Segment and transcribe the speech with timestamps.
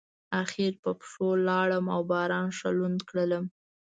[0.43, 3.45] اخر په پښو لاړم او باران ښه لوند کړلم.